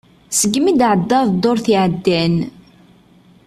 Segmi 0.39 0.69
i 0.71 0.73
d-tɛddaḍ 0.75 1.27
ddurt 1.31 1.65
iɛddan. 1.73 2.35